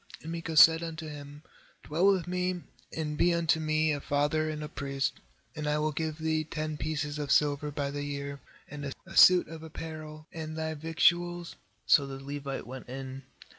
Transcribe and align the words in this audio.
10And 0.23 0.31
Micah 0.31 0.57
said 0.57 0.81
unto 0.81 1.07
him: 1.07 1.43
'Dwell 1.83 2.07
with 2.11 2.27
me, 2.27 2.63
and 2.91 3.19
be 3.19 3.31
unto 3.35 3.59
me 3.59 3.91
a 3.93 4.01
father 4.01 4.49
and 4.49 4.63
a 4.63 4.67
priest, 4.67 5.19
and 5.55 5.67
I 5.67 5.77
will 5.77 5.91
give 5.91 6.17
thee 6.17 6.43
ten 6.43 6.75
pieces 6.75 7.19
of 7.19 7.29
silver 7.31 7.69
by 7.69 7.91
the 7.91 8.01
year, 8.01 8.39
and 8.67 8.91
a 9.05 9.15
suit 9.15 9.47
of 9.47 9.61
apparel, 9.61 10.25
and 10.33 10.57
thy 10.57 10.73
victuals.7 10.73 11.55
So 11.85 12.07
the 12.07 12.19
Levite 12.19 12.65
went 12.65 12.89
in. 12.89 13.25